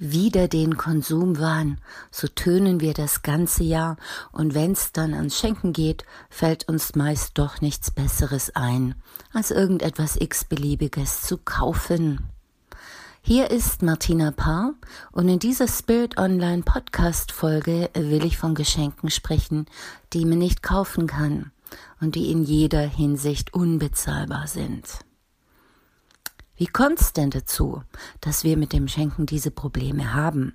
wieder 0.00 0.48
den 0.48 0.78
Konsumwahn, 0.78 1.78
so 2.10 2.26
tönen 2.26 2.80
wir 2.80 2.94
das 2.94 3.22
ganze 3.22 3.62
Jahr, 3.62 3.96
und 4.32 4.54
wenn's 4.54 4.92
dann 4.92 5.12
ans 5.12 5.38
Schenken 5.38 5.74
geht, 5.74 6.04
fällt 6.30 6.68
uns 6.68 6.94
meist 6.94 7.38
doch 7.38 7.60
nichts 7.60 7.90
Besseres 7.90 8.56
ein, 8.56 8.94
als 9.32 9.50
irgendetwas 9.50 10.16
x-beliebiges 10.16 11.20
zu 11.22 11.36
kaufen. 11.36 12.20
Hier 13.20 13.50
ist 13.50 13.82
Martina 13.82 14.30
Paar 14.30 14.72
und 15.12 15.28
in 15.28 15.38
dieser 15.38 15.68
Spirit 15.68 16.16
Online 16.16 16.62
Podcast 16.62 17.32
Folge 17.32 17.90
will 17.92 18.24
ich 18.24 18.38
von 18.38 18.54
Geschenken 18.54 19.10
sprechen, 19.10 19.66
die 20.14 20.24
man 20.24 20.38
nicht 20.38 20.62
kaufen 20.62 21.06
kann 21.06 21.52
und 22.00 22.14
die 22.14 22.32
in 22.32 22.42
jeder 22.42 22.80
Hinsicht 22.80 23.52
unbezahlbar 23.52 24.46
sind. 24.46 25.04
Wie 26.60 26.66
kommt 26.66 27.00
es 27.00 27.14
denn 27.14 27.30
dazu, 27.30 27.82
dass 28.20 28.44
wir 28.44 28.58
mit 28.58 28.74
dem 28.74 28.86
Schenken 28.86 29.24
diese 29.24 29.50
Probleme 29.50 30.12
haben? 30.12 30.52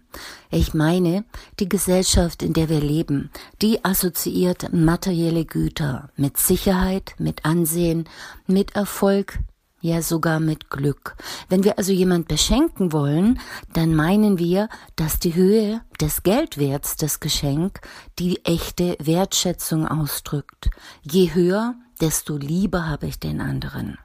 Ich 0.51 0.75
meine, 0.75 1.25
die 1.59 1.67
Gesellschaft, 1.67 2.43
in 2.43 2.53
der 2.53 2.69
wir 2.69 2.79
leben, 2.79 3.31
die 3.63 3.83
assoziiert 3.83 4.71
materielle 4.71 5.45
Güter 5.45 6.11
mit 6.15 6.37
Sicherheit, 6.37 7.15
mit 7.17 7.43
Ansehen, 7.43 8.07
mit 8.45 8.75
Erfolg, 8.75 9.39
ja 9.81 10.03
sogar 10.03 10.39
mit 10.39 10.69
Glück. 10.69 11.15
Wenn 11.49 11.63
wir 11.63 11.79
also 11.79 11.91
jemand 11.91 12.27
beschenken 12.27 12.93
wollen, 12.93 13.39
dann 13.73 13.95
meinen 13.95 14.37
wir, 14.37 14.69
dass 14.95 15.17
die 15.17 15.33
Höhe 15.33 15.81
des 15.99 16.21
Geldwerts 16.21 16.97
des 16.97 17.19
Geschenk 17.19 17.81
die 18.19 18.45
echte 18.45 18.95
Wertschätzung 18.99 19.87
ausdrückt. 19.87 20.69
Je 21.01 21.33
höher, 21.33 21.73
desto 21.99 22.37
lieber 22.37 22.87
habe 22.87 23.07
ich 23.07 23.19
den 23.19 23.41
anderen. 23.41 23.97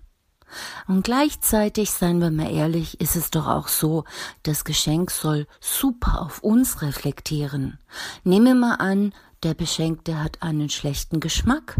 Und 0.88 1.04
gleichzeitig, 1.04 1.90
seien 1.90 2.20
wir 2.20 2.30
mal 2.30 2.50
ehrlich, 2.50 3.00
ist 3.00 3.16
es 3.16 3.30
doch 3.30 3.46
auch 3.46 3.68
so, 3.68 4.04
das 4.42 4.64
Geschenk 4.64 5.10
soll 5.10 5.46
super 5.60 6.23
auf 6.23 6.42
uns 6.42 6.82
reflektieren. 6.82 7.78
Nehmen 8.24 8.46
wir 8.46 8.54
mal 8.54 8.74
an, 8.74 9.12
der 9.43 9.54
Beschenkte 9.54 10.23
hat 10.23 10.43
einen 10.43 10.68
schlechten 10.68 11.21
Geschmack. 11.21 11.76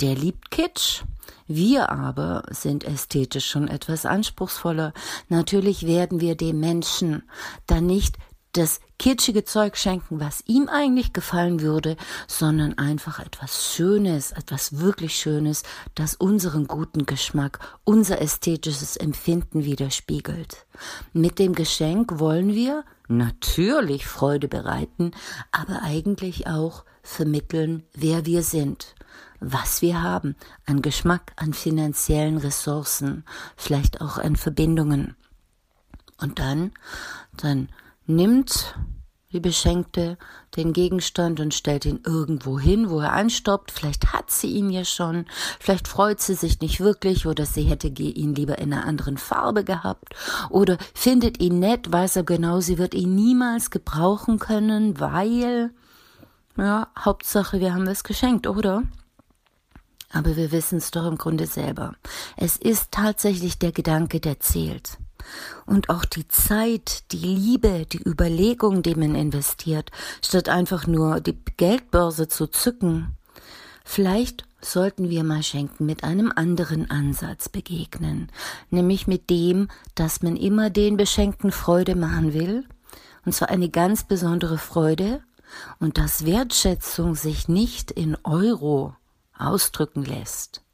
Der 0.00 0.14
liebt 0.14 0.50
Kitsch. 0.50 1.02
Wir 1.48 1.90
aber 1.90 2.44
sind 2.50 2.84
ästhetisch 2.84 3.48
schon 3.48 3.68
etwas 3.68 4.04
anspruchsvoller. 4.04 4.92
Natürlich 5.28 5.86
werden 5.86 6.20
wir 6.20 6.36
dem 6.36 6.60
Menschen 6.60 7.22
dann 7.66 7.86
nicht 7.86 8.16
das 8.56 8.80
kitschige 8.98 9.44
Zeug 9.44 9.76
schenken, 9.76 10.20
was 10.20 10.42
ihm 10.46 10.68
eigentlich 10.68 11.12
gefallen 11.12 11.60
würde, 11.60 11.96
sondern 12.26 12.78
einfach 12.78 13.18
etwas 13.18 13.74
Schönes, 13.74 14.32
etwas 14.32 14.78
wirklich 14.78 15.16
Schönes, 15.16 15.62
das 15.94 16.14
unseren 16.14 16.66
guten 16.66 17.06
Geschmack, 17.06 17.58
unser 17.84 18.20
ästhetisches 18.20 18.96
Empfinden 18.96 19.64
widerspiegelt. 19.64 20.66
Mit 21.12 21.38
dem 21.38 21.54
Geschenk 21.54 22.18
wollen 22.18 22.54
wir 22.54 22.84
natürlich 23.08 24.06
Freude 24.06 24.48
bereiten, 24.48 25.12
aber 25.52 25.82
eigentlich 25.82 26.46
auch 26.46 26.84
vermitteln, 27.02 27.84
wer 27.94 28.26
wir 28.26 28.42
sind, 28.42 28.94
was 29.40 29.82
wir 29.82 30.02
haben 30.02 30.34
an 30.64 30.82
Geschmack, 30.82 31.32
an 31.36 31.52
finanziellen 31.52 32.38
Ressourcen, 32.38 33.24
vielleicht 33.56 34.00
auch 34.00 34.18
an 34.18 34.36
Verbindungen. 34.36 35.14
Und 36.18 36.38
dann, 36.38 36.72
dann 37.36 37.68
nimmt 38.06 38.74
die 39.32 39.40
Beschenkte 39.40 40.16
den 40.56 40.72
Gegenstand 40.72 41.40
und 41.40 41.52
stellt 41.52 41.84
ihn 41.84 42.00
irgendwo 42.04 42.58
hin, 42.58 42.88
wo 42.88 43.00
er 43.00 43.12
anstoppt. 43.12 43.70
Vielleicht 43.70 44.12
hat 44.12 44.30
sie 44.30 44.48
ihn 44.48 44.70
ja 44.70 44.84
schon, 44.84 45.26
vielleicht 45.60 45.88
freut 45.88 46.20
sie 46.20 46.34
sich 46.34 46.60
nicht 46.60 46.80
wirklich 46.80 47.26
oder 47.26 47.44
sie 47.44 47.64
hätte 47.64 47.88
ihn 47.88 48.34
lieber 48.34 48.58
in 48.58 48.72
einer 48.72 48.86
anderen 48.86 49.18
Farbe 49.18 49.64
gehabt 49.64 50.14
oder 50.48 50.78
findet 50.94 51.40
ihn 51.40 51.58
nett, 51.58 51.92
weiß 51.92 52.16
er 52.16 52.24
genau, 52.24 52.60
sie 52.60 52.78
wird 52.78 52.94
ihn 52.94 53.14
niemals 53.14 53.70
gebrauchen 53.70 54.38
können, 54.38 54.98
weil, 55.00 55.70
ja, 56.56 56.88
Hauptsache, 56.98 57.60
wir 57.60 57.74
haben 57.74 57.86
es 57.88 58.04
geschenkt, 58.04 58.46
oder? 58.46 58.84
Aber 60.12 60.36
wir 60.36 60.52
wissen 60.52 60.78
es 60.78 60.92
doch 60.92 61.06
im 61.06 61.18
Grunde 61.18 61.46
selber. 61.46 61.94
Es 62.36 62.56
ist 62.56 62.92
tatsächlich 62.92 63.58
der 63.58 63.72
Gedanke, 63.72 64.20
der 64.20 64.40
zählt. 64.40 64.98
Und 65.64 65.88
auch 65.90 66.04
die 66.04 66.28
Zeit, 66.28 67.10
die 67.12 67.18
Liebe, 67.18 67.86
die 67.90 68.02
Überlegung, 68.06 68.82
die 68.82 68.94
man 68.94 69.14
investiert, 69.14 69.90
statt 70.24 70.48
einfach 70.48 70.86
nur 70.86 71.20
die 71.20 71.38
Geldbörse 71.56 72.28
zu 72.28 72.46
zücken. 72.46 73.16
Vielleicht 73.84 74.44
sollten 74.60 75.10
wir 75.10 75.22
mal 75.24 75.42
schenken 75.42 75.86
mit 75.86 76.04
einem 76.04 76.32
anderen 76.34 76.90
Ansatz 76.90 77.48
begegnen, 77.48 78.30
nämlich 78.70 79.06
mit 79.06 79.30
dem, 79.30 79.68
dass 79.94 80.22
man 80.22 80.36
immer 80.36 80.70
den 80.70 80.96
Beschenkten 80.96 81.52
Freude 81.52 81.94
machen 81.94 82.34
will, 82.34 82.64
und 83.24 83.32
zwar 83.32 83.48
eine 83.48 83.68
ganz 83.68 84.04
besondere 84.04 84.58
Freude, 84.58 85.22
und 85.78 85.98
dass 85.98 86.26
Wertschätzung 86.26 87.14
sich 87.14 87.48
nicht 87.48 87.90
in 87.90 88.16
Euro 88.24 88.94
ausdrücken 89.38 90.04
lässt. 90.04 90.65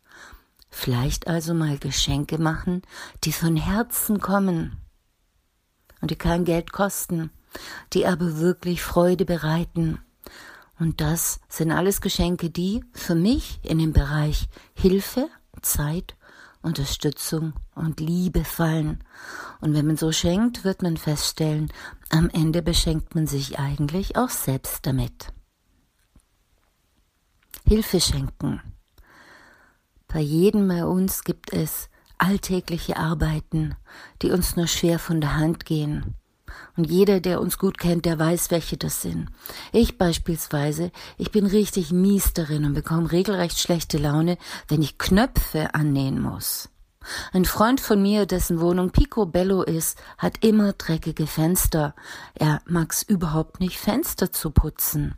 Vielleicht 0.75 1.29
also 1.29 1.53
mal 1.53 1.79
Geschenke 1.79 2.39
machen, 2.39 2.81
die 3.25 3.33
von 3.33 3.57
Herzen 3.57 4.21
kommen 4.21 4.79
und 6.01 6.11
die 6.11 6.17
kein 6.17 6.45
Geld 6.45 6.73
kosten, 6.73 7.31
die 7.93 8.07
aber 8.07 8.39
wirklich 8.39 8.83
Freude 8.83 9.27
bereiten. 9.27 10.01
Und 10.79 11.03
das 11.03 11.41
sind 11.49 11.71
alles 11.71 12.01
Geschenke, 12.01 12.49
die 12.49 12.83
für 12.95 13.15
mich 13.15 13.61
in 13.63 13.79
den 13.79 13.93
Bereich 13.93 14.49
Hilfe, 14.73 15.29
Zeit, 15.61 16.17
Unterstützung 16.63 17.53
und 17.75 18.01
Liebe 18.01 18.43
fallen. 18.43 19.05
Und 19.61 19.75
wenn 19.75 19.87
man 19.87 19.99
so 19.99 20.11
schenkt, 20.11 20.65
wird 20.65 20.83
man 20.83 20.97
feststellen, 20.97 21.71
am 22.09 22.31
Ende 22.31 22.63
beschenkt 22.63 23.15
man 23.15 23.27
sich 23.27 23.59
eigentlich 23.59 24.17
auch 24.17 24.31
selbst 24.31 24.87
damit. 24.87 25.35
Hilfe 27.69 28.01
schenken. 28.01 28.72
Bei 30.13 30.21
jedem 30.21 30.69
bei 30.69 30.85
uns 30.85 31.25
gibt 31.25 31.53
es 31.53 31.89
alltägliche 32.19 32.99
Arbeiten, 32.99 33.75
die 34.21 34.31
uns 34.31 34.57
nur 34.57 34.67
schwer 34.67 34.99
von 34.99 35.21
der 35.21 35.37
Hand 35.37 35.65
gehen. 35.65 36.15
Und 36.77 36.91
jeder, 36.91 37.21
der 37.21 37.41
uns 37.41 37.57
gut 37.57 37.79
kennt, 37.79 38.05
der 38.05 38.19
weiß, 38.19 38.51
welche 38.51 38.77
das 38.77 39.01
sind. 39.01 39.31
Ich 39.73 39.97
beispielsweise, 39.97 40.93
ich 41.17 41.31
bin 41.31 41.47
richtig 41.47 41.93
mies 41.93 42.35
darin 42.35 42.67
und 42.67 42.75
bekomme 42.75 43.11
regelrecht 43.11 43.59
schlechte 43.59 43.97
Laune, 43.97 44.37
wenn 44.69 44.83
ich 44.83 44.99
Knöpfe 44.99 45.75
annähen 45.75 46.21
muss. 46.21 46.69
Ein 47.33 47.47
Freund 47.47 47.81
von 47.81 48.01
mir, 48.01 48.27
dessen 48.27 48.61
Wohnung 48.61 48.91
picobello 48.91 49.63
ist, 49.63 49.99
hat 50.19 50.45
immer 50.45 50.75
dreckige 50.75 51.27
Fenster. 51.27 51.95
Er 52.35 52.61
mag's 52.67 53.03
überhaupt 53.03 53.61
nicht, 53.61 53.79
Fenster 53.79 54.31
zu 54.31 54.51
putzen. 54.51 55.17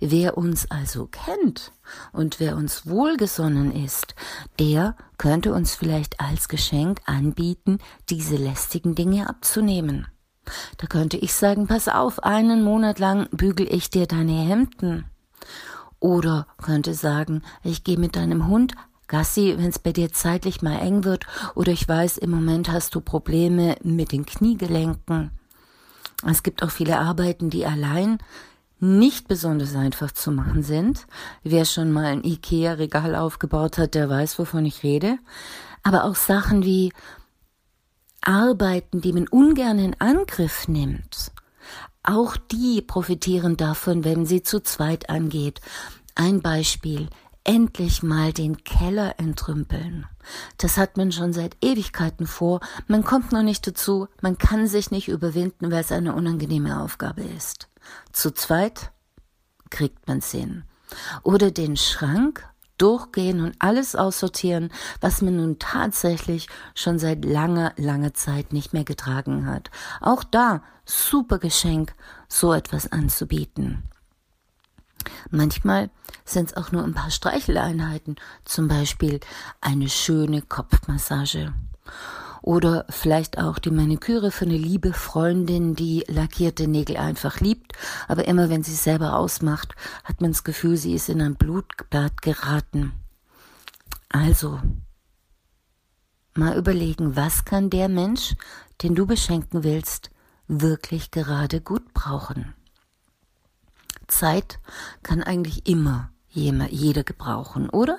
Wer 0.00 0.36
uns 0.36 0.70
also 0.70 1.06
kennt 1.06 1.72
und 2.12 2.40
wer 2.40 2.56
uns 2.56 2.86
wohlgesonnen 2.86 3.72
ist, 3.72 4.14
der 4.58 4.96
könnte 5.18 5.52
uns 5.52 5.74
vielleicht 5.74 6.20
als 6.20 6.48
Geschenk 6.48 7.00
anbieten, 7.06 7.78
diese 8.10 8.36
lästigen 8.36 8.94
Dinge 8.94 9.28
abzunehmen. 9.28 10.06
Da 10.78 10.86
könnte 10.86 11.16
ich 11.16 11.34
sagen, 11.34 11.66
pass 11.66 11.88
auf, 11.88 12.22
einen 12.22 12.62
Monat 12.64 12.98
lang 12.98 13.28
bügel 13.30 13.72
ich 13.72 13.90
dir 13.90 14.06
deine 14.06 14.32
Hemden. 14.32 15.04
Oder 16.00 16.48
könnte 16.60 16.94
sagen, 16.94 17.42
ich 17.62 17.84
gehe 17.84 17.98
mit 17.98 18.16
deinem 18.16 18.48
Hund 18.48 18.74
Gassi, 19.06 19.54
wenn 19.58 19.68
es 19.68 19.78
bei 19.78 19.92
dir 19.92 20.10
zeitlich 20.10 20.62
mal 20.62 20.78
eng 20.78 21.04
wird, 21.04 21.26
oder 21.54 21.70
ich 21.70 21.86
weiß, 21.86 22.16
im 22.16 22.30
Moment 22.30 22.72
hast 22.72 22.94
du 22.94 23.02
Probleme 23.02 23.76
mit 23.82 24.10
den 24.10 24.24
Kniegelenken. 24.24 25.32
Es 26.26 26.42
gibt 26.42 26.62
auch 26.62 26.70
viele 26.70 26.98
Arbeiten, 26.98 27.50
die 27.50 27.66
allein 27.66 28.18
nicht 28.82 29.28
besonders 29.28 29.76
einfach 29.76 30.10
zu 30.10 30.32
machen 30.32 30.64
sind. 30.64 31.06
Wer 31.44 31.64
schon 31.64 31.92
mal 31.92 32.06
ein 32.06 32.24
Ikea-Regal 32.24 33.14
aufgebaut 33.14 33.78
hat, 33.78 33.94
der 33.94 34.10
weiß, 34.10 34.40
wovon 34.40 34.66
ich 34.66 34.82
rede. 34.82 35.18
Aber 35.84 36.04
auch 36.04 36.16
Sachen 36.16 36.64
wie 36.64 36.92
Arbeiten, 38.20 39.00
die 39.00 39.12
man 39.12 39.28
ungern 39.28 39.78
in 39.78 40.00
Angriff 40.00 40.66
nimmt. 40.66 41.30
Auch 42.02 42.36
die 42.36 42.82
profitieren 42.82 43.56
davon, 43.56 44.02
wenn 44.02 44.26
sie 44.26 44.42
zu 44.42 44.60
zweit 44.60 45.08
angeht. 45.08 45.60
Ein 46.16 46.42
Beispiel. 46.42 47.08
Endlich 47.44 48.02
mal 48.02 48.32
den 48.32 48.64
Keller 48.64 49.14
entrümpeln. 49.18 50.06
Das 50.58 50.76
hat 50.76 50.96
man 50.96 51.12
schon 51.12 51.32
seit 51.32 51.56
Ewigkeiten 51.60 52.26
vor. 52.26 52.60
Man 52.88 53.04
kommt 53.04 53.30
noch 53.32 53.42
nicht 53.42 53.64
dazu. 53.66 54.08
Man 54.20 54.38
kann 54.38 54.66
sich 54.66 54.90
nicht 54.90 55.08
überwinden, 55.08 55.70
weil 55.70 55.80
es 55.80 55.92
eine 55.92 56.14
unangenehme 56.14 56.80
Aufgabe 56.80 57.22
ist. 57.22 57.68
Zu 58.12 58.32
zweit 58.32 58.92
kriegt 59.70 60.06
man's 60.08 60.30
hin. 60.30 60.64
Oder 61.22 61.50
den 61.50 61.76
Schrank 61.76 62.46
durchgehen 62.78 63.40
und 63.40 63.54
alles 63.60 63.94
aussortieren, 63.94 64.72
was 65.00 65.22
man 65.22 65.36
nun 65.36 65.58
tatsächlich 65.58 66.48
schon 66.74 66.98
seit 66.98 67.24
langer, 67.24 67.72
langer 67.76 68.12
Zeit 68.12 68.52
nicht 68.52 68.72
mehr 68.72 68.84
getragen 68.84 69.46
hat. 69.46 69.70
Auch 70.00 70.24
da 70.24 70.62
super 70.84 71.38
Geschenk, 71.38 71.94
so 72.28 72.52
etwas 72.52 72.90
anzubieten. 72.90 73.84
Manchmal 75.30 75.90
sind 76.24 76.50
es 76.50 76.56
auch 76.56 76.72
nur 76.72 76.84
ein 76.84 76.94
paar 76.94 77.10
Streicheleinheiten, 77.10 78.16
zum 78.44 78.68
Beispiel 78.68 79.20
eine 79.60 79.88
schöne 79.88 80.42
Kopfmassage 80.42 81.52
Oder 82.42 82.84
vielleicht 82.90 83.38
auch 83.38 83.60
die 83.60 83.70
Maniküre 83.70 84.32
für 84.32 84.44
eine 84.44 84.56
liebe 84.56 84.92
Freundin, 84.92 85.76
die 85.76 86.04
lackierte 86.08 86.66
Nägel 86.66 86.96
einfach 86.96 87.38
liebt, 87.38 87.72
aber 88.08 88.26
immer 88.26 88.50
wenn 88.50 88.64
sie 88.64 88.72
es 88.72 88.82
selber 88.82 89.16
ausmacht, 89.16 89.76
hat 90.02 90.20
man 90.20 90.32
das 90.32 90.42
Gefühl, 90.42 90.76
sie 90.76 90.92
ist 90.92 91.08
in 91.08 91.22
ein 91.22 91.36
Blutbad 91.36 92.20
geraten. 92.20 92.92
Also, 94.08 94.60
mal 96.34 96.58
überlegen, 96.58 97.14
was 97.14 97.44
kann 97.44 97.70
der 97.70 97.88
Mensch, 97.88 98.34
den 98.82 98.96
du 98.96 99.06
beschenken 99.06 99.62
willst, 99.62 100.10
wirklich 100.48 101.12
gerade 101.12 101.60
gut 101.60 101.94
brauchen. 101.94 102.54
Zeit 104.08 104.58
kann 105.04 105.22
eigentlich 105.22 105.68
immer 105.68 106.10
jeder 106.34 107.04
gebrauchen, 107.04 107.68
oder? 107.68 107.98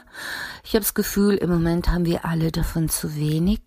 Ich 0.63 0.71
habe 0.71 0.81
das 0.81 0.93
Gefühl, 0.93 1.35
im 1.35 1.49
Moment 1.49 1.89
haben 1.89 2.05
wir 2.05 2.25
alle 2.25 2.51
davon 2.51 2.89
zu 2.89 3.15
wenig. 3.15 3.61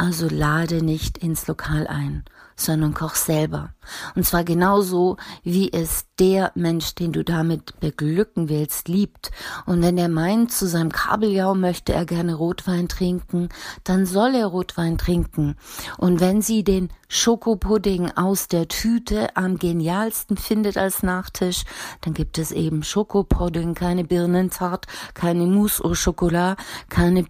Also 0.00 0.28
lade 0.30 0.82
nicht 0.82 1.18
ins 1.18 1.46
Lokal 1.46 1.86
ein, 1.86 2.24
sondern 2.56 2.94
koch 2.94 3.16
selber. 3.16 3.74
Und 4.14 4.24
zwar 4.24 4.44
genauso, 4.44 5.18
wie 5.42 5.70
es 5.74 6.06
der 6.18 6.52
Mensch, 6.54 6.94
den 6.94 7.12
du 7.12 7.22
damit 7.22 7.78
beglücken 7.80 8.48
willst, 8.48 8.88
liebt. 8.88 9.30
Und 9.66 9.82
wenn 9.82 9.98
er 9.98 10.08
meint, 10.08 10.52
zu 10.52 10.66
seinem 10.66 10.90
Kabeljau 10.90 11.54
möchte 11.54 11.92
er 11.92 12.06
gerne 12.06 12.32
Rotwein 12.32 12.88
trinken, 12.88 13.50
dann 13.84 14.06
soll 14.06 14.34
er 14.34 14.46
Rotwein 14.46 14.96
trinken. 14.96 15.56
Und 15.98 16.20
wenn 16.20 16.40
sie 16.40 16.64
den 16.64 16.88
Schokopudding 17.08 18.12
aus 18.12 18.48
der 18.48 18.68
Tüte 18.68 19.36
am 19.36 19.58
genialsten 19.58 20.38
findet 20.38 20.78
als 20.78 21.02
Nachtisch, 21.02 21.64
dann 22.00 22.14
gibt 22.14 22.38
es 22.38 22.52
eben 22.52 22.84
Schokopudding, 22.84 23.74
keine 23.74 24.04
Birnentart, 24.04 24.86
keine 25.12 25.44
Mousse 25.44 25.84
au 25.84 25.92
Chocolat, 25.92 26.56
keine 26.88 27.22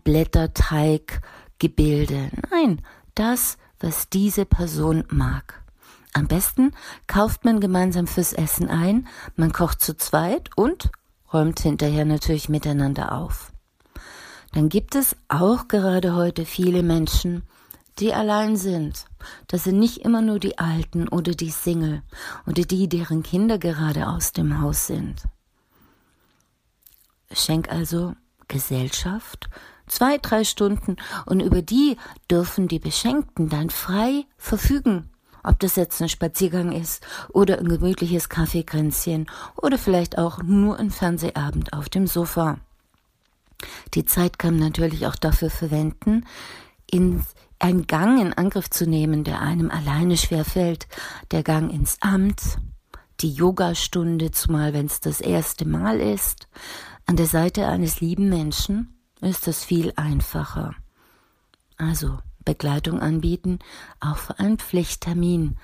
Blätterteiggebilde. 1.60 2.30
Nein, 2.50 2.82
das 3.14 3.58
was 3.78 4.08
diese 4.10 4.44
Person 4.44 5.04
mag. 5.08 5.62
Am 6.12 6.26
besten 6.26 6.72
kauft 7.06 7.44
man 7.44 7.60
gemeinsam 7.60 8.06
fürs 8.06 8.32
Essen 8.32 8.68
ein, 8.68 9.08
man 9.36 9.52
kocht 9.52 9.80
zu 9.80 9.96
zweit 9.96 10.50
und 10.56 10.90
räumt 11.32 11.60
hinterher 11.60 12.04
natürlich 12.04 12.48
miteinander 12.48 13.12
auf. 13.12 13.52
Dann 14.52 14.68
gibt 14.68 14.96
es 14.96 15.16
auch 15.28 15.68
gerade 15.68 16.14
heute 16.14 16.44
viele 16.44 16.82
Menschen, 16.82 17.44
die 18.00 18.12
allein 18.12 18.56
sind. 18.56 19.06
Das 19.46 19.64
sind 19.64 19.78
nicht 19.78 19.98
immer 19.98 20.20
nur 20.20 20.40
die 20.40 20.58
Alten 20.58 21.08
oder 21.08 21.32
die 21.32 21.50
Single 21.50 22.02
oder 22.46 22.62
die, 22.64 22.88
deren 22.88 23.22
Kinder 23.22 23.58
gerade 23.58 24.08
aus 24.08 24.32
dem 24.32 24.60
Haus 24.60 24.88
sind. 24.88 25.22
Schenk 27.32 27.70
also 27.70 28.14
Gesellschaft 28.48 29.48
zwei, 29.90 30.19
drei 30.19 30.44
Stunden 30.44 30.96
und 31.26 31.40
über 31.40 31.62
die 31.62 31.96
dürfen 32.31 32.69
die 32.69 32.78
Beschenkten 32.78 33.48
dann 33.48 33.70
frei 33.70 34.25
verfügen. 34.38 35.10
Ob 35.42 35.58
das 35.58 35.76
jetzt 35.76 36.00
ein 36.02 36.08
Spaziergang 36.08 36.72
ist 36.72 37.06
oder 37.31 37.58
ein 37.58 37.69
gemütliches 37.69 38.28
Kaffeekränzchen 38.28 39.26
oder 39.56 39.78
vielleicht 39.78 40.19
auch 40.19 40.42
nur 40.42 40.78
ein 40.78 40.90
Fernsehabend 40.90 41.72
auf 41.72 41.88
dem 41.88 42.06
Sofa. 42.06 42.58
Die 43.94 44.04
Zeit 44.04 44.38
kann 44.38 44.54
man 44.54 44.69
natürlich 44.69 45.06
auch 45.06 45.16
dafür 45.16 45.50
verwenden, 45.50 46.26
in 46.90 47.22
einen 47.58 47.86
Gang 47.86 48.20
in 48.20 48.32
Angriff 48.32 48.70
zu 48.70 48.86
nehmen, 48.86 49.25
der 49.25 49.40
einem 49.40 49.70
alleine 49.70 50.16
schwer 50.16 50.44
fällt. 50.44 50.88
Der 51.31 51.43
Gang 51.43 51.72
ins 51.72 51.98
Amt, 52.00 52.58
die 53.20 53.32
Yogastunde, 53.32 54.31
zumal 54.31 54.72
wenn 54.72 54.86
es 54.86 55.00
das 55.00 55.20
erste 55.20 55.66
Mal 55.66 56.00
ist, 56.00 56.48
an 57.06 57.16
der 57.16 57.26
Seite 57.26 57.66
eines 57.66 58.00
lieben 58.00 58.28
Menschen 58.28 59.00
ist 59.20 59.49
es 59.49 59.64
viel 59.64 59.93
einfacher. 59.96 60.75
Also 61.76 62.19
Begleitung 62.44 63.00
anbieten, 63.00 63.58
auch 64.00 64.17
für 64.17 64.38
einen 64.38 64.58
Pflichttermin, 64.58 65.58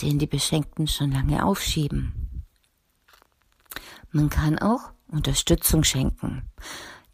den 0.00 0.18
die 0.18 0.26
Beschenkten 0.26 0.86
schon 0.86 1.12
lange 1.12 1.44
aufschieben. 1.44 2.44
Man 4.10 4.30
kann 4.30 4.58
auch 4.58 4.92
Unterstützung 5.08 5.84
schenken. 5.84 6.42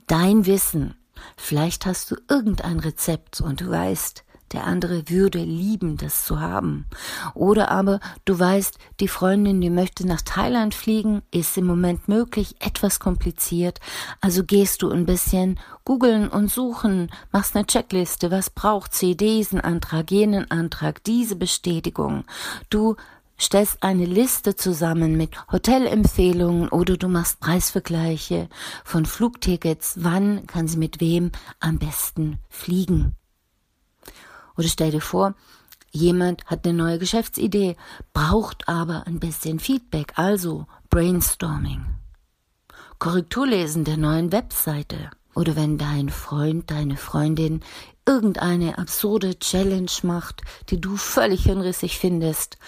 Dein 0.07 0.47
Wissen. 0.47 0.95
Vielleicht 1.37 1.87
hast 1.87 2.11
du 2.11 2.17
irgendein 2.29 2.79
Rezept 2.79 3.41
und 3.41 3.61
du 3.61 3.71
weißt, 3.71 4.25
der 4.53 4.65
andere 4.65 5.09
würde 5.09 5.39
lieben, 5.39 5.97
das 5.97 6.25
zu 6.25 6.41
haben. 6.41 6.87
Oder 7.35 7.71
aber 7.71 8.01
du 8.25 8.39
weißt, 8.39 8.79
die 9.01 9.09
Freundin, 9.09 9.61
die 9.61 9.71
möchte 9.71 10.07
nach 10.07 10.23
Thailand 10.23 10.75
fliegen, 10.75 11.23
ist 11.31 11.57
im 11.57 11.67
Moment 11.67 12.09
möglich, 12.09 12.57
etwas 12.61 13.01
kompliziert. 13.01 13.81
Also 14.21 14.45
gehst 14.45 14.83
du 14.83 14.91
ein 14.91 15.07
bisschen 15.07 15.59
googeln 15.85 16.29
und 16.29 16.51
suchen, 16.51 17.11
machst 17.33 17.57
eine 17.57 17.67
Checkliste, 17.67 18.31
was 18.31 18.51
braucht 18.51 18.95
sie, 18.95 19.17
diesen 19.17 19.61
Antrag, 19.61 20.11
jenen 20.11 20.51
Antrag, 20.51 21.03
diese 21.05 21.37
Bestätigung. 21.37 22.25
Du 22.71 22.97
stellst 23.41 23.83
eine 23.83 24.05
Liste 24.05 24.57
zusammen 24.57 25.17
mit 25.17 25.31
Hotelempfehlungen 25.51 26.69
oder 26.69 26.97
du 26.97 27.09
machst 27.09 27.41
Preisvergleiche 27.41 28.49
von 28.85 29.07
Flugtickets, 29.07 29.95
wann 30.01 30.47
kann 30.47 30.69
sie 30.69 30.79
mit 30.79 31.01
wem 31.01 31.31
am 31.61 31.79
besten 31.79 32.39
fliegen. 32.49 33.15
Oder 34.59 34.69
stell 34.69 34.91
dir 34.91 35.01
vor, 35.01 35.35
jemand 35.93 36.45
hat 36.47 36.67
eine 36.67 36.77
neue 36.77 36.99
Geschäftsidee, 36.99 37.77
braucht 38.13 38.69
aber 38.69 39.07
ein 39.07 39.21
bisschen 39.21 39.61
Feedback, 39.61 40.13
also 40.17 40.67
Brainstorming. 40.91 41.87
Korrekturlesen 42.99 43.85
der 43.85 43.97
neuen 43.97 44.33
Webseite. 44.33 45.11
Oder 45.35 45.55
wenn 45.55 45.79
dein 45.79 46.09
Freund, 46.09 46.71
deine 46.73 46.97
Freundin 46.97 47.61
irgendeine 48.05 48.79
absurde 48.79 49.39
Challenge 49.39 49.93
macht, 50.03 50.43
die 50.71 50.81
du 50.81 50.97
völlig 50.97 51.45
hinrissig 51.45 51.99
findest, 51.99 52.59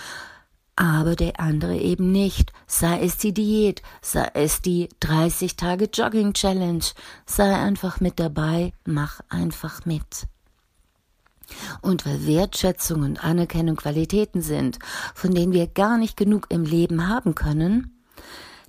aber 0.76 1.16
der 1.16 1.40
andere 1.40 1.76
eben 1.76 2.12
nicht. 2.12 2.52
Sei 2.68 3.00
es 3.00 3.16
die 3.16 3.34
Diät, 3.34 3.82
sei 4.00 4.30
es 4.34 4.62
die 4.62 4.88
30 5.00 5.56
Tage 5.56 5.90
Jogging 5.92 6.34
Challenge, 6.34 6.84
sei 7.26 7.52
einfach 7.52 8.00
mit 8.00 8.20
dabei, 8.20 8.72
mach 8.84 9.20
einfach 9.28 9.84
mit. 9.84 10.28
Und 11.82 12.06
weil 12.06 12.26
Wertschätzung 12.26 13.02
und 13.02 13.24
Anerkennung 13.24 13.76
Qualitäten 13.76 14.42
sind, 14.42 14.78
von 15.14 15.34
denen 15.34 15.52
wir 15.52 15.66
gar 15.66 15.98
nicht 15.98 16.16
genug 16.16 16.46
im 16.50 16.64
Leben 16.64 17.08
haben 17.08 17.34
können, 17.34 18.00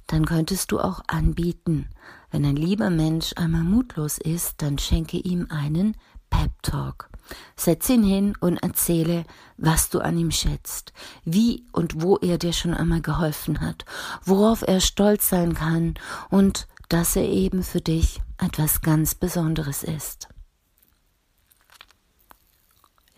dann 0.07 0.25
könntest 0.25 0.71
du 0.71 0.79
auch 0.79 1.01
anbieten, 1.07 1.89
wenn 2.31 2.45
ein 2.45 2.55
lieber 2.55 2.89
Mensch 2.89 3.33
einmal 3.35 3.63
mutlos 3.63 4.17
ist, 4.17 4.61
dann 4.61 4.77
schenke 4.77 5.17
ihm 5.17 5.47
einen 5.49 5.95
Pep 6.29 6.51
Talk. 6.63 7.09
Setz 7.55 7.89
ihn 7.89 8.03
hin 8.03 8.35
und 8.39 8.57
erzähle, 8.57 9.25
was 9.57 9.89
du 9.89 9.99
an 9.99 10.17
ihm 10.17 10.31
schätzt, 10.31 10.91
wie 11.23 11.65
und 11.71 12.01
wo 12.01 12.17
er 12.17 12.37
dir 12.37 12.53
schon 12.53 12.73
einmal 12.73 13.01
geholfen 13.01 13.61
hat, 13.61 13.85
worauf 14.23 14.63
er 14.67 14.81
stolz 14.81 15.29
sein 15.29 15.53
kann 15.53 15.93
und 16.29 16.67
dass 16.89 17.15
er 17.15 17.27
eben 17.27 17.63
für 17.63 17.81
dich 17.81 18.21
etwas 18.37 18.81
ganz 18.81 19.15
Besonderes 19.15 19.83
ist. 19.83 20.27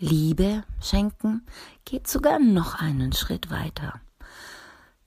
Liebe 0.04 0.66
schenken 0.82 1.46
geht 1.86 2.10
sogar 2.10 2.38
noch 2.38 2.76
einen 2.76 3.14
Schritt 3.14 3.50
weiter. 3.50 4.02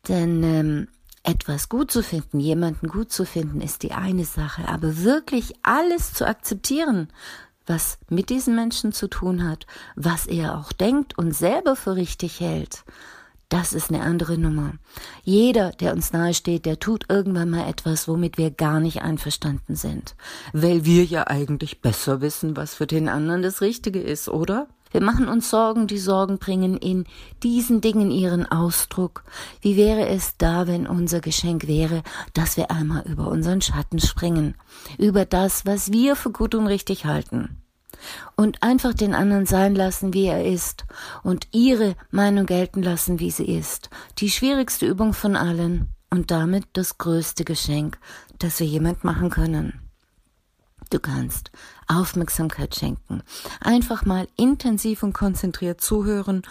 Denn 0.09 0.43
ähm, 0.43 0.89
etwas 1.23 1.69
gut 1.69 1.91
zu 1.91 2.03
finden, 2.03 2.41
jemanden 2.41 2.89
gut 2.89 3.13
zu 3.13 3.27
finden, 3.27 3.61
ist 3.61 3.83
die 3.83 3.93
eine 3.93 4.25
Sache, 4.25 4.67
aber 4.67 5.03
wirklich 5.03 5.53
alles 5.63 6.15
zu 6.15 6.27
akzeptieren, 6.27 7.09
was 7.67 7.99
mit 8.09 8.31
diesem 8.31 8.55
Menschen 8.55 8.93
zu 8.93 9.09
tun 9.09 9.47
hat, 9.47 9.67
was 9.97 10.27
er 10.27 10.57
auch 10.57 10.73
denkt 10.73 11.19
und 11.19 11.33
selber 11.33 11.77
für 11.77 11.97
richtig 11.97 12.41
hält, 12.41 12.85
das 13.49 13.73
ist 13.73 13.91
eine 13.91 14.03
andere 14.03 14.39
Nummer. 14.39 14.73
Jeder, 15.23 15.71
der 15.71 15.93
uns 15.93 16.13
nahesteht, 16.13 16.67
der 16.67 16.81
tut 16.81 17.05
irgendwann 17.09 17.51
mal 17.51 17.69
etwas, 17.69 18.09
womit 18.09 18.39
wir 18.39 18.51
gar 18.51 18.81
nicht 18.81 19.03
einverstanden 19.03 19.77
sind. 19.77 20.17
Weil 20.53 20.85
wir 20.85 21.05
ja 21.05 21.27
eigentlich 21.29 21.81
besser 21.81 22.21
wissen, 22.21 22.57
was 22.57 22.75
für 22.75 22.89
den 22.89 23.09
anderen 23.09 23.43
das 23.43 23.61
Richtige 23.61 24.01
ist, 24.01 24.29
oder? 24.29 24.67
Wir 24.97 25.03
machen 25.03 25.29
uns 25.29 25.51
Sorgen, 25.51 25.87
die 25.87 25.99
Sorgen 25.99 26.39
bringen 26.39 26.79
in 26.79 27.05
diesen 27.43 27.83
Dingen 27.83 28.11
ihren 28.11 28.51
Ausdruck. 28.51 29.25
Wie 29.61 29.77
wäre 29.77 30.09
es 30.09 30.39
da, 30.39 30.67
wenn 30.67 30.87
unser 30.87 31.21
Geschenk 31.21 31.67
wäre, 31.67 32.03
dass 32.33 32.57
wir 32.57 32.71
einmal 32.71 33.03
über 33.03 33.29
unseren 33.29 33.61
Schatten 33.61 33.99
springen, 33.99 34.55
über 34.97 35.27
das, 35.27 35.67
was 35.67 35.93
wir 35.93 36.17
für 36.17 36.31
gut 36.31 36.55
und 36.55 36.67
richtig 36.67 37.05
halten? 37.05 37.63
Und 38.37 38.63
einfach 38.63 38.95
den 38.95 39.15
anderen 39.15 39.45
sein 39.45 39.75
lassen, 39.75 40.15
wie 40.15 40.29
er 40.29 40.47
ist, 40.47 40.87
und 41.23 41.47
ihre 41.53 41.95
Meinung 42.11 42.47
gelten 42.47 42.83
lassen, 42.83 43.21
wie 43.21 43.31
sie 43.31 43.55
ist. 43.55 43.91
Die 44.17 44.31
schwierigste 44.31 44.87
Übung 44.87 45.13
von 45.13 45.37
allen 45.37 45.91
und 46.09 46.31
damit 46.31 46.65
das 46.73 46.97
größte 46.97 47.45
Geschenk, 47.45 47.99
das 48.39 48.61
wir 48.61 48.67
jemand 48.67 49.05
machen 49.05 49.29
können. 49.29 49.86
Du 50.91 51.01
kannst 51.01 51.51
Aufmerksamkeit 51.89 52.75
schenken. 52.75 53.23
Einfach 53.61 54.05
mal 54.05 54.29
intensiv 54.37 55.03
und 55.03 55.13
konzentriert 55.13 55.81
zuhören, 55.81 56.43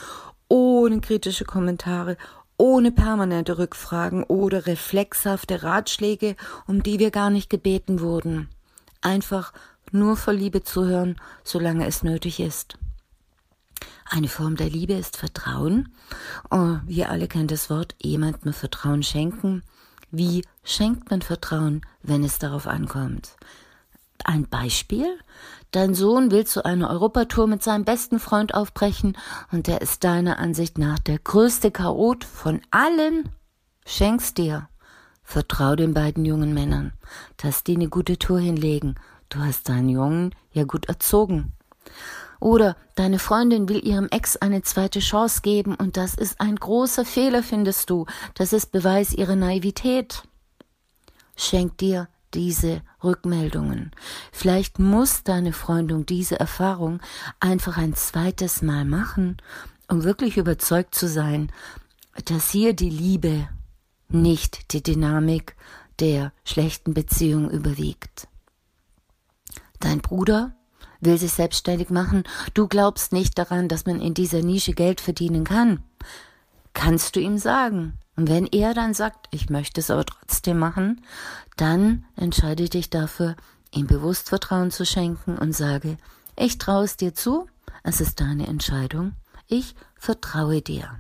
ohne 0.50 1.00
kritische 1.00 1.46
Kommentare, 1.46 2.18
ohne 2.58 2.92
permanente 2.92 3.58
Rückfragen 3.58 4.24
oder 4.24 4.66
reflexhafte 4.66 5.64
Ratschläge, 5.64 6.36
um 6.68 6.84
die 6.84 7.00
wir 7.00 7.12
gar 7.12 7.30
nicht 7.30 7.50
gebeten 7.50 8.00
wurden. 8.00 8.50
Einfach 9.02 9.54
nur 9.92 10.18
vor 10.18 10.34
Liebe 10.34 10.64
zuhören, 10.64 11.20
solange 11.44 11.86
es 11.86 12.04
nötig 12.04 12.40
ist. 12.40 12.78
Eine 14.10 14.28
Form 14.28 14.56
der 14.56 14.70
Liebe 14.70 14.94
ist 14.94 15.18
Vertrauen. 15.18 15.94
Oh, 16.52 16.78
wir 16.86 17.10
alle 17.10 17.28
kennen 17.28 17.48
das 17.48 17.70
Wort 17.70 17.96
jemandem 18.02 18.54
Vertrauen 18.54 19.04
schenken. 19.04 19.64
Wie 20.12 20.46
schenkt 20.64 21.10
man 21.10 21.22
Vertrauen, 21.22 21.82
wenn 22.04 22.24
es 22.24 22.38
darauf 22.38 22.68
ankommt? 22.68 23.36
Ein 24.28 24.50
Beispiel? 24.50 25.20
Dein 25.70 25.94
Sohn 25.94 26.32
will 26.32 26.48
zu 26.48 26.66
einer 26.66 26.90
Europatour 26.90 27.46
mit 27.46 27.62
seinem 27.62 27.86
besten 27.86 28.20
Freund 28.20 28.56
aufbrechen 28.56 29.16
und 29.52 29.68
der 29.68 29.82
ist 29.82 30.04
deiner 30.04 30.40
Ansicht 30.40 30.80
nach 30.80 30.98
der 30.98 31.20
größte 31.20 31.70
Chaot 31.70 32.24
von 32.24 32.60
allen. 32.72 33.30
Schenk's 33.86 34.34
dir. 34.34 34.68
Vertrau 35.24 35.76
den 35.76 35.94
beiden 35.94 36.26
jungen 36.26 36.56
Männern, 36.56 36.94
dass 37.38 37.64
die 37.64 37.76
eine 37.76 37.88
gute 37.88 38.18
Tour 38.18 38.40
hinlegen. 38.40 38.96
Du 39.30 39.38
hast 39.40 39.70
deinen 39.70 39.90
Jungen 39.90 40.34
ja 40.52 40.64
gut 40.64 40.88
erzogen. 40.88 41.54
Oder 42.40 42.76
deine 42.96 43.20
Freundin 43.20 43.70
will 43.70 43.86
ihrem 43.86 44.08
Ex 44.10 44.38
eine 44.38 44.64
zweite 44.64 45.02
Chance 45.02 45.42
geben 45.44 45.76
und 45.76 45.98
das 45.98 46.16
ist 46.16 46.42
ein 46.42 46.56
großer 46.56 47.06
Fehler, 47.06 47.44
findest 47.44 47.92
du. 47.92 48.08
Das 48.34 48.54
ist 48.54 48.72
Beweis 48.72 49.14
ihrer 49.14 49.36
Naivität. 49.36 50.24
Schenk 51.36 51.78
dir 51.78 52.08
diese 52.36 52.82
Rückmeldungen. 53.04 53.92
Vielleicht 54.32 54.78
muss 54.78 55.24
deine 55.24 55.54
Freundin 55.54 56.06
diese 56.06 56.40
Erfahrung 56.40 57.00
einfach 57.40 57.78
ein 57.78 57.96
zweites 57.96 58.62
Mal 58.62 58.86
machen, 58.86 59.38
um 59.88 60.04
wirklich 60.04 60.38
überzeugt 60.38 60.94
zu 60.94 61.08
sein, 61.08 61.52
dass 62.26 62.50
hier 62.50 62.74
die 62.74 62.90
Liebe 62.90 63.48
nicht 64.10 64.74
die 64.74 64.84
Dynamik 64.84 65.56
der 66.00 66.34
schlechten 66.44 66.94
Beziehung 66.94 67.50
überwiegt. 67.50 68.28
Dein 69.80 70.02
Bruder 70.02 70.56
will 71.00 71.18
sich 71.18 71.32
selbstständig 71.32 71.90
machen, 71.90 72.24
du 72.54 72.68
glaubst 72.68 73.14
nicht 73.14 73.38
daran, 73.38 73.70
dass 73.70 73.86
man 73.86 74.02
in 74.02 74.14
dieser 74.14 74.42
Nische 74.42 74.74
Geld 74.74 75.02
verdienen 75.02 75.44
kann. 75.46 75.84
Kannst 76.74 77.16
du 77.16 77.22
ihm 77.22 77.38
sagen. 77.38 77.98
Und 78.16 78.30
wenn 78.30 78.46
er 78.48 78.74
dann 78.74 78.94
sagt, 78.94 79.28
ich 79.32 79.50
möchte 79.50 79.82
es 79.82 79.92
aber 79.92 80.06
trotzdem 80.06 80.58
machen, 80.58 81.04
dann 81.58 82.06
entscheide 82.16 82.70
dich 82.70 82.90
dafür, 82.90 83.36
ihm 83.72 83.88
bewusst 83.88 84.30
Vertrauen 84.30 84.72
zu 84.72 84.86
schenken 84.86 85.38
und 85.38 85.54
sage, 85.54 85.98
ich 86.38 86.58
traue 86.58 86.86
es 86.86 86.98
dir 86.98 87.14
zu, 87.14 87.48
es 87.84 88.02
ist 88.02 88.20
deine 88.20 88.48
Entscheidung, 88.48 89.14
ich 89.48 89.76
vertraue 89.96 90.62
dir. 90.62 90.98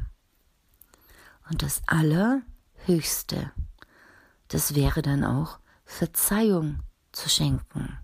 Und 1.49 1.61
das 1.61 1.81
Allerhöchste, 1.87 3.51
das 4.49 4.75
wäre 4.75 5.01
dann 5.01 5.23
auch 5.23 5.59
Verzeihung 5.85 6.79
zu 7.11 7.29
schenken. 7.29 7.97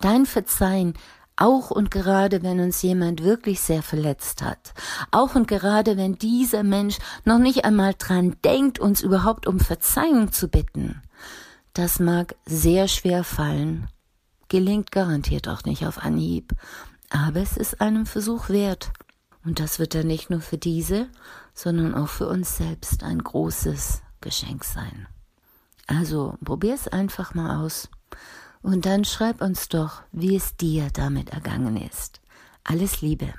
Dein 0.00 0.26
Verzeihen 0.26 0.94
auch 1.38 1.70
und 1.70 1.90
gerade 1.90 2.42
wenn 2.42 2.60
uns 2.60 2.82
jemand 2.82 3.22
wirklich 3.22 3.60
sehr 3.60 3.82
verletzt 3.82 4.42
hat, 4.42 4.74
auch 5.10 5.34
und 5.34 5.48
gerade 5.48 5.96
wenn 5.96 6.16
dieser 6.16 6.62
Mensch 6.62 6.98
noch 7.24 7.38
nicht 7.38 7.64
einmal 7.64 7.94
dran 7.96 8.36
denkt, 8.44 8.78
uns 8.78 9.00
überhaupt 9.00 9.46
um 9.46 9.60
Verzeihung 9.60 10.32
zu 10.32 10.48
bitten, 10.48 11.02
das 11.72 12.00
mag 12.00 12.34
sehr 12.44 12.88
schwer 12.88 13.24
fallen, 13.24 13.88
gelingt 14.48 14.90
garantiert 14.90 15.48
auch 15.48 15.64
nicht 15.64 15.86
auf 15.86 15.98
Anhieb, 15.98 16.52
aber 17.10 17.40
es 17.40 17.56
ist 17.56 17.80
einem 17.80 18.06
Versuch 18.06 18.48
wert. 18.48 18.90
Und 19.44 19.60
das 19.60 19.78
wird 19.78 19.94
dann 19.94 20.06
nicht 20.06 20.30
nur 20.30 20.40
für 20.40 20.58
diese, 20.58 21.08
sondern 21.54 21.94
auch 21.94 22.08
für 22.08 22.28
uns 22.28 22.56
selbst 22.56 23.02
ein 23.02 23.22
großes 23.22 24.02
Geschenk 24.20 24.64
sein. 24.64 25.06
Also 25.86 26.36
probier 26.44 26.74
es 26.74 26.88
einfach 26.88 27.34
mal 27.34 27.64
aus. 27.64 27.88
Und 28.62 28.86
dann 28.86 29.04
schreib 29.04 29.40
uns 29.40 29.68
doch, 29.68 30.02
wie 30.12 30.36
es 30.36 30.56
dir 30.56 30.88
damit 30.92 31.30
ergangen 31.30 31.76
ist. 31.76 32.20
Alles 32.64 33.00
Liebe. 33.00 33.32